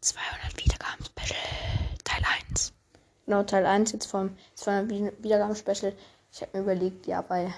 [0.00, 1.38] 200 Wiedergaben Special
[2.04, 2.72] Teil 1.
[3.26, 5.94] Genau, Teil 1 jetzt vom 200 Wiedergaben Special.
[6.32, 7.52] Ich habe mir überlegt, ja, weil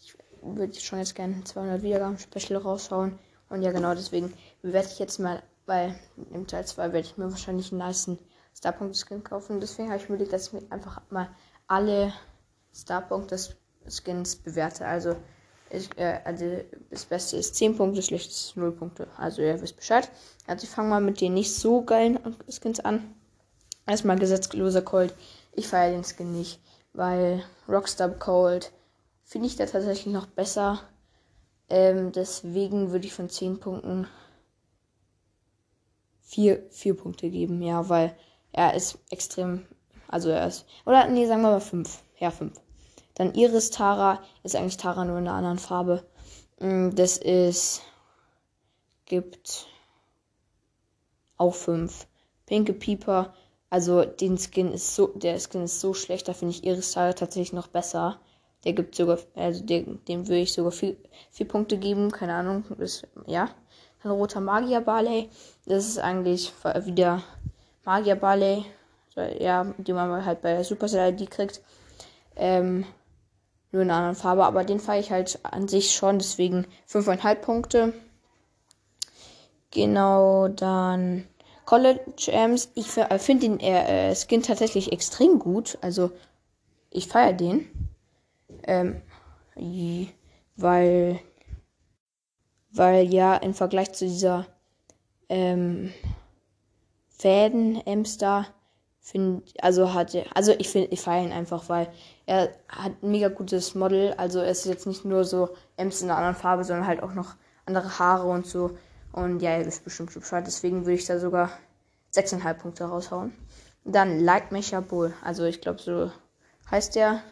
[0.00, 3.18] ich würde schon jetzt gerne 200 Wiedergaben Special raushauen.
[3.48, 5.94] Und ja, genau deswegen werde ich jetzt mal, weil
[6.32, 8.18] im Teil 2 werde ich mir wahrscheinlich einen niceen
[8.56, 9.60] Starpunkt-Skin kaufen.
[9.60, 11.28] Deswegen habe ich mir überlegt, dass ich mir einfach mal
[11.68, 12.12] alle
[12.74, 14.86] Starpunkt-Skins bewerte.
[14.86, 15.16] Also,
[15.76, 16.44] ich, äh, also
[16.90, 19.08] das Beste ist 10 Punkte, das Schlechteste ist 0 Punkte.
[19.16, 20.10] Also ihr wisst Bescheid.
[20.46, 22.18] Also ich fange mal mit den nicht so geilen
[22.48, 23.14] Skins an.
[23.86, 25.14] Erstmal gesetzloser Cold.
[25.52, 26.60] Ich feiere den Skin nicht,
[26.92, 28.72] weil Rockstar Cold
[29.24, 30.80] finde ich da tatsächlich noch besser.
[31.68, 34.06] Ähm, deswegen würde ich von 10 Punkten
[36.22, 37.62] 4, 4 Punkte geben.
[37.62, 38.16] Ja, weil
[38.52, 39.66] er ist extrem.
[40.08, 40.66] Also er ist.
[40.86, 42.02] Oder nee, sagen wir mal 5.
[42.18, 42.63] Ja, 5.
[43.14, 46.04] Dann Iris Tara ist eigentlich Tara nur in einer anderen Farbe.
[46.60, 47.82] Mm, das ist.
[49.06, 49.66] Gibt
[51.36, 52.06] auch 5.
[52.46, 53.34] Pinke Pieper.
[53.70, 55.08] Also den Skin ist so.
[55.08, 58.18] Der Skin ist so schlecht, da finde ich Iris Tara tatsächlich noch besser.
[58.64, 59.18] Der gibt sogar.
[59.34, 60.96] Also dem würde ich sogar 4
[61.46, 62.10] Punkte geben.
[62.10, 62.64] Keine Ahnung.
[62.78, 63.50] Das, ja.
[64.02, 65.30] Dann roter Magier Barley.
[65.66, 66.52] Das ist eigentlich
[66.84, 67.22] wieder
[67.84, 68.64] Magier Barley.
[69.38, 71.62] Ja, die man halt bei Supercell ID kriegt.
[72.36, 72.84] Ähm,
[73.74, 77.34] nur in einer anderen Farbe, aber den fahre ich halt an sich schon, deswegen 5,5
[77.36, 77.92] Punkte.
[79.70, 81.26] Genau, dann
[81.64, 82.70] College Amps.
[82.74, 85.78] Ich äh, finde den äh, Skin tatsächlich extrem gut.
[85.80, 86.12] Also,
[86.90, 87.68] ich feiere den.
[88.62, 89.02] Ähm,
[90.56, 91.20] weil,
[92.70, 94.46] weil ja, im Vergleich zu dieser
[95.28, 95.92] ähm,
[97.18, 98.46] Fäden-Amps da,
[99.04, 101.92] finde, also hat, also ich finde, ich feiere ihn einfach, weil
[102.24, 104.14] er hat ein mega gutes Model.
[104.14, 107.12] Also er ist jetzt nicht nur so Ems in einer anderen Farbe, sondern halt auch
[107.12, 107.34] noch
[107.66, 108.76] andere Haare und so.
[109.12, 110.46] Und ja, er ist bestimmt Bescheid.
[110.46, 111.50] Deswegen würde ich da sogar
[112.14, 113.34] 6,5 Punkte raushauen.
[113.84, 115.12] Dann Light Mecha Bull.
[115.22, 116.10] Also ich glaube, so
[116.70, 117.22] heißt der.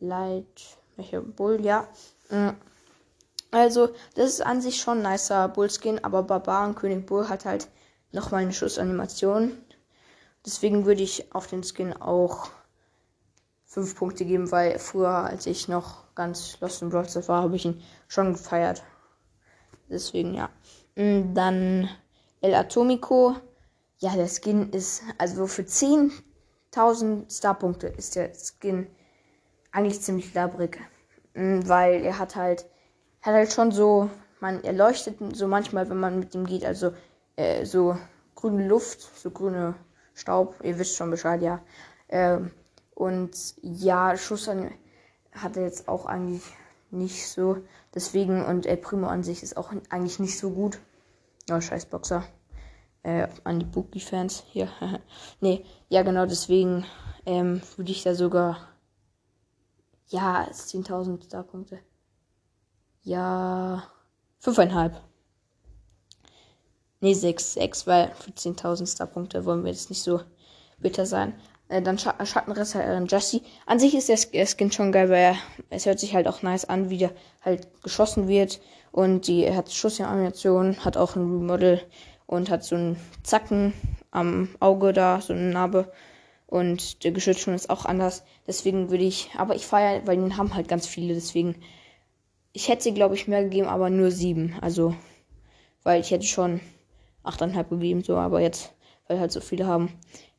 [0.00, 1.86] Light Mecha Bull, ja.
[2.30, 2.50] Mm.
[3.50, 7.68] Also, das ist an sich schon ein nicer Bullskin, aber Barbaren König Bull hat halt
[8.12, 9.52] nochmal eine Schussanimation.
[10.48, 12.48] Deswegen würde ich auf den Skin auch
[13.66, 17.66] 5 Punkte geben, weil früher, als ich noch ganz Lost in Brawl war, habe ich
[17.66, 18.82] ihn schon gefeiert.
[19.90, 20.48] Deswegen ja.
[20.96, 21.90] Mm, dann
[22.40, 23.36] El Atomico.
[23.98, 28.86] Ja, der Skin ist, also für 10.000 Starpunkte ist der Skin
[29.70, 30.80] eigentlich ziemlich labrig.
[31.34, 32.64] Mm, weil er hat halt,
[33.20, 34.08] hat halt schon so,
[34.40, 36.94] man, er leuchtet so manchmal, wenn man mit ihm geht, also
[37.36, 37.98] äh, so
[38.34, 39.74] grüne Luft, so grüne
[40.18, 41.60] Staub, ihr wisst schon Bescheid, ja.
[42.08, 42.50] Ähm,
[42.94, 44.72] und ja, Schuss an,
[45.32, 46.42] hat er jetzt auch eigentlich
[46.90, 47.58] nicht so.
[47.94, 50.80] Deswegen, und El Primo an sich ist auch eigentlich nicht so gut.
[51.48, 52.24] Ja, scheiß Boxer.
[53.04, 54.68] Äh, an die Bookie-Fans hier.
[55.40, 56.84] nee, ja, genau, deswegen
[57.24, 58.68] ähm, würde ich da sogar.
[60.08, 61.78] Ja, 10.000 Starpunkte.
[63.02, 63.84] Ja,
[64.42, 64.96] 5,5.
[67.00, 70.20] Nee, 6, 6, weil für 10.000 Starpunkte wollen wir jetzt nicht so
[70.78, 71.34] bitter sein.
[71.68, 73.40] Äh, dann Sch Schattenritter äh, Jesse.
[73.66, 75.36] An sich ist der Skin schon geil, weil er,
[75.70, 78.60] es hört sich halt auch nice an, wie der halt geschossen wird.
[78.90, 81.82] Und die er hat Schussanimation, hat auch ein Remodel
[82.26, 83.74] und hat so einen Zacken
[84.10, 85.92] am Auge da, so eine Narbe.
[86.46, 88.24] Und der Geschütz schon ist auch anders.
[88.46, 91.14] Deswegen würde ich, aber ich feiere, weil den haben halt ganz viele.
[91.14, 91.56] Deswegen,
[92.52, 94.56] ich hätte sie, glaube ich, mehr gegeben, aber nur sieben.
[94.62, 94.94] Also,
[95.84, 96.60] weil ich hätte schon
[97.22, 98.74] achteinhalb gegeben, so, aber jetzt,
[99.06, 99.92] weil halt so viele haben.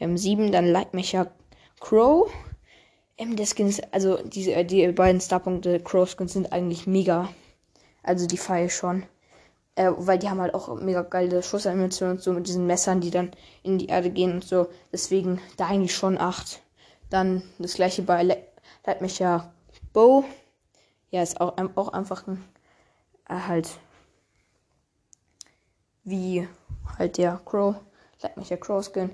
[0.00, 1.30] Ähm, 7, dann Lightmecher
[1.80, 2.30] Crow.
[3.16, 7.28] Ähm, der Skin ist, also diese, äh, die beiden Starpunkte Crow Skins sind eigentlich mega.
[8.02, 9.04] Also die feiere ich schon.
[9.76, 13.10] Äh, weil die haben halt auch mega geile Schussanimationen und so mit diesen Messern, die
[13.10, 13.32] dann
[13.62, 14.68] in die Erde gehen und so.
[14.92, 16.60] Deswegen da eigentlich schon 8.
[17.10, 18.36] Dann das gleiche bei Le
[18.86, 19.52] Lightmecher
[19.92, 20.24] Bow.
[21.10, 22.44] Ja, ist auch, auch einfach ein,
[23.28, 23.68] äh, halt
[26.04, 26.48] wie
[26.98, 27.76] halt der Crow,
[28.22, 29.10] Lightmecher Crow Skin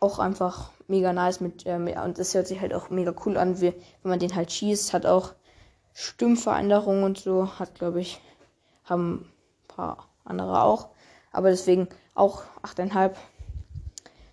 [0.00, 3.60] auch einfach mega nice mit, äh, und das hört sich halt auch mega cool an,
[3.60, 5.34] wie, wenn man den halt schießt, hat auch
[5.92, 8.20] Stimmveränderungen und so, hat glaube ich,
[8.84, 9.30] haben
[9.64, 10.88] ein paar andere auch,
[11.32, 13.12] aber deswegen auch 8,5.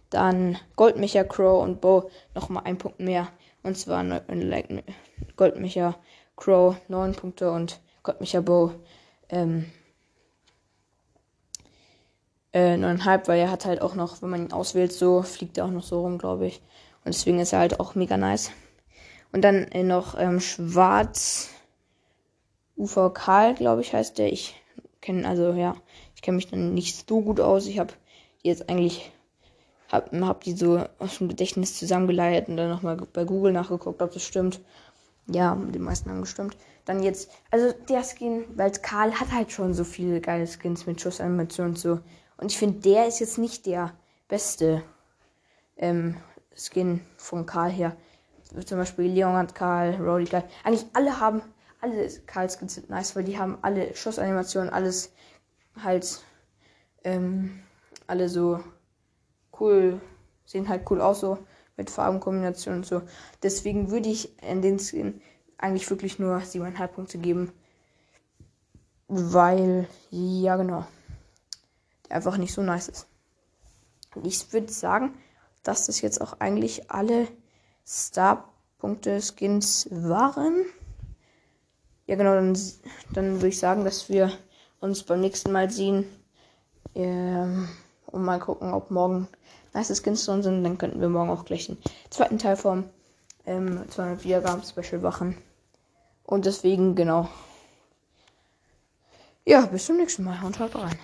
[0.09, 3.27] Dann Goldmecher, Crow und Bow nochmal ein Punkt mehr.
[3.61, 4.03] Und zwar
[5.35, 5.95] Goldmecher,
[6.37, 8.71] Crow 9 Punkte und Goldmecher Bow
[9.27, 9.65] ähm,
[12.57, 15.65] äh, 9,5, weil er hat halt auch noch, wenn man ihn auswählt, so fliegt er
[15.65, 16.61] auch noch so rum, glaube ich.
[17.05, 18.49] Und deswegen ist er halt auch mega nice.
[19.31, 21.49] Und dann äh, noch ähm, Schwarz
[22.75, 24.33] UVK, glaube ich, heißt der.
[24.33, 24.55] Ich
[25.01, 25.75] kenne, also ja,
[26.15, 27.67] ich kenne mich dann nicht so gut aus.
[27.67, 27.93] Ich habe
[28.41, 29.11] jetzt eigentlich
[29.91, 34.11] hab, hab die so aus dem Gedächtnis zusammengeleiert und dann nochmal bei Google nachgeguckt, ob
[34.11, 34.59] das stimmt.
[35.27, 36.57] Ja, die meisten haben gestimmt.
[36.85, 41.01] Dann jetzt, also der Skin, weil Karl hat halt schon so viele geile Skins mit
[41.01, 41.99] Schussanimation und so.
[42.37, 43.93] Und ich finde, der ist jetzt nicht der
[44.27, 44.83] beste
[45.77, 46.17] ähm,
[46.55, 47.95] Skin von Karl her.
[48.65, 50.43] Zum Beispiel Leon hat Karl, Roddy Karl.
[50.63, 51.41] Eigentlich alle haben,
[51.81, 55.11] alle Karl-Skins sind nice, weil die haben alle Schussanimationen, alles
[55.81, 56.23] halt,
[57.03, 57.59] ähm,
[58.07, 58.59] alle so
[59.59, 59.99] cool,
[60.45, 61.39] sehen halt cool aus so
[61.75, 63.01] mit Farbenkombinationen und so.
[63.43, 65.21] Deswegen würde ich in den Skin
[65.57, 67.51] eigentlich wirklich nur 7,5 Punkte geben.
[69.07, 70.85] Weil, ja genau,
[72.09, 73.07] der einfach nicht so nice ist.
[74.23, 75.13] Ich würde sagen,
[75.63, 77.27] dass das jetzt auch eigentlich alle
[77.85, 80.65] Star-Punkte-Skins waren.
[82.05, 82.57] Ja genau, dann,
[83.13, 84.31] dann würde ich sagen, dass wir
[84.79, 86.05] uns beim nächsten Mal sehen.
[86.95, 87.67] Ähm,
[88.07, 89.27] und mal gucken, ob morgen
[89.73, 90.63] nice Skins drin sind.
[90.63, 91.77] Dann könnten wir morgen auch gleich den
[92.09, 92.85] zweiten Teil vom
[93.45, 95.37] ähm, 200 Wiedergaben Special machen.
[96.23, 97.29] Und deswegen, genau.
[99.45, 100.97] Ja, bis zum nächsten Mal und schaut rein.